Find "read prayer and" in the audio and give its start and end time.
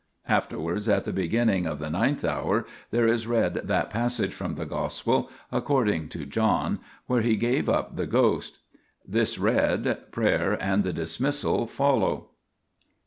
9.37-10.83